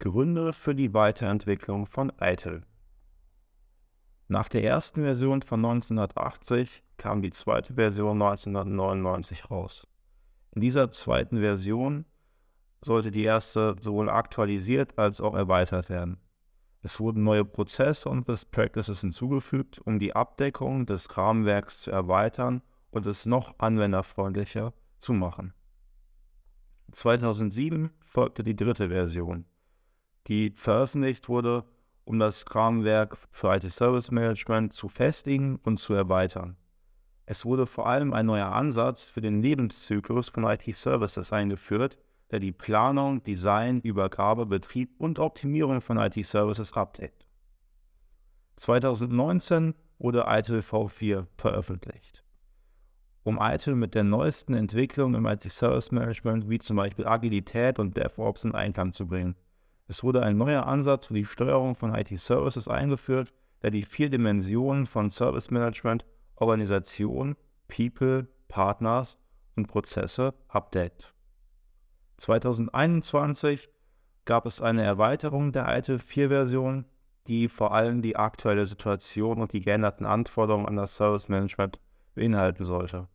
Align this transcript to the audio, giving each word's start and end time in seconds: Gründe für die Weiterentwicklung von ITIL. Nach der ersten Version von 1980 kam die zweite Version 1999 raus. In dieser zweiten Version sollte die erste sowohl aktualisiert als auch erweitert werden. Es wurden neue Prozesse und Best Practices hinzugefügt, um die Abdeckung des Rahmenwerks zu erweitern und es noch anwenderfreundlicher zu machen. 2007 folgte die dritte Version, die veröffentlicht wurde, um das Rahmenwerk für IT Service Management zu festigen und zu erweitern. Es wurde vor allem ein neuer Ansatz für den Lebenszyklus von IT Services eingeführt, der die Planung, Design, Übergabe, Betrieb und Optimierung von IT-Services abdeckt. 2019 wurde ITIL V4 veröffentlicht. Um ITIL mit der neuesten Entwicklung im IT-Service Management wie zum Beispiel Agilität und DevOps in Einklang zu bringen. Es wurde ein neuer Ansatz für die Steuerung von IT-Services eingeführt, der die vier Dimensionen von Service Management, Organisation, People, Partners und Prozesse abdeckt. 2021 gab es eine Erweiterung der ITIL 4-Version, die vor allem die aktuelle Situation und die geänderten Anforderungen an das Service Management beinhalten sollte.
Gründe 0.00 0.54
für 0.54 0.74
die 0.74 0.94
Weiterentwicklung 0.94 1.84
von 1.84 2.10
ITIL. 2.18 2.62
Nach 4.28 4.48
der 4.48 4.64
ersten 4.64 5.02
Version 5.02 5.42
von 5.42 5.62
1980 5.62 6.82
kam 6.96 7.20
die 7.20 7.30
zweite 7.30 7.74
Version 7.74 8.22
1999 8.22 9.50
raus. 9.50 9.86
In 10.52 10.62
dieser 10.62 10.90
zweiten 10.90 11.40
Version 11.40 12.06
sollte 12.80 13.10
die 13.10 13.24
erste 13.24 13.76
sowohl 13.78 14.08
aktualisiert 14.08 14.98
als 14.98 15.20
auch 15.20 15.34
erweitert 15.34 15.90
werden. 15.90 16.18
Es 16.80 16.98
wurden 16.98 17.22
neue 17.22 17.44
Prozesse 17.44 18.08
und 18.08 18.24
Best 18.24 18.50
Practices 18.52 19.02
hinzugefügt, 19.02 19.80
um 19.80 19.98
die 19.98 20.16
Abdeckung 20.16 20.86
des 20.86 21.14
Rahmenwerks 21.14 21.82
zu 21.82 21.90
erweitern 21.90 22.62
und 22.90 23.04
es 23.04 23.26
noch 23.26 23.54
anwenderfreundlicher 23.58 24.72
zu 24.96 25.12
machen. 25.12 25.52
2007 26.92 27.90
folgte 28.00 28.42
die 28.42 28.56
dritte 28.56 28.88
Version, 28.88 29.44
die 30.26 30.52
veröffentlicht 30.56 31.28
wurde, 31.28 31.64
um 32.04 32.18
das 32.18 32.44
Rahmenwerk 32.54 33.16
für 33.30 33.54
IT 33.54 33.70
Service 33.70 34.10
Management 34.10 34.72
zu 34.72 34.88
festigen 34.88 35.60
und 35.64 35.78
zu 35.78 35.94
erweitern. 35.94 36.56
Es 37.26 37.44
wurde 37.44 37.66
vor 37.66 37.86
allem 37.86 38.12
ein 38.12 38.26
neuer 38.26 38.52
Ansatz 38.52 39.04
für 39.04 39.20
den 39.20 39.40
Lebenszyklus 39.40 40.30
von 40.30 40.44
IT 40.44 40.64
Services 40.74 41.32
eingeführt, 41.32 41.96
der 42.30 42.40
die 42.40 42.52
Planung, 42.52 43.22
Design, 43.22 43.80
Übergabe, 43.80 44.46
Betrieb 44.46 44.94
und 44.98 45.18
Optimierung 45.18 45.80
von 45.80 45.98
IT-Services 45.98 46.72
abdeckt. 46.72 47.26
2019 48.56 49.74
wurde 49.98 50.24
ITIL 50.28 50.60
V4 50.60 51.26
veröffentlicht. 51.36 52.24
Um 53.22 53.38
ITIL 53.40 53.74
mit 53.74 53.94
der 53.94 54.04
neuesten 54.04 54.54
Entwicklung 54.54 55.14
im 55.14 55.26
IT-Service 55.26 55.90
Management 55.90 56.48
wie 56.48 56.58
zum 56.58 56.76
Beispiel 56.76 57.06
Agilität 57.06 57.78
und 57.78 57.96
DevOps 57.96 58.44
in 58.44 58.54
Einklang 58.54 58.92
zu 58.92 59.06
bringen. 59.06 59.36
Es 59.90 60.04
wurde 60.04 60.22
ein 60.22 60.36
neuer 60.36 60.68
Ansatz 60.68 61.06
für 61.06 61.14
die 61.14 61.24
Steuerung 61.24 61.74
von 61.74 61.92
IT-Services 61.92 62.68
eingeführt, 62.68 63.32
der 63.60 63.72
die 63.72 63.82
vier 63.82 64.08
Dimensionen 64.08 64.86
von 64.86 65.10
Service 65.10 65.50
Management, 65.50 66.04
Organisation, 66.36 67.34
People, 67.66 68.28
Partners 68.46 69.18
und 69.56 69.66
Prozesse 69.66 70.32
abdeckt. 70.46 71.12
2021 72.18 73.68
gab 74.26 74.46
es 74.46 74.60
eine 74.60 74.84
Erweiterung 74.84 75.50
der 75.50 75.66
ITIL 75.76 75.96
4-Version, 75.96 76.84
die 77.26 77.48
vor 77.48 77.74
allem 77.74 78.00
die 78.00 78.14
aktuelle 78.14 78.66
Situation 78.66 79.40
und 79.40 79.52
die 79.52 79.60
geänderten 79.60 80.06
Anforderungen 80.06 80.66
an 80.66 80.76
das 80.76 80.94
Service 80.94 81.28
Management 81.28 81.80
beinhalten 82.14 82.64
sollte. 82.64 83.08